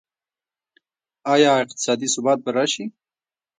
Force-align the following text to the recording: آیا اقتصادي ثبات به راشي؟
آیا 1.33 1.51
اقتصادي 1.63 2.07
ثبات 2.15 2.39
به 2.45 2.49
راشي؟ 2.57 2.85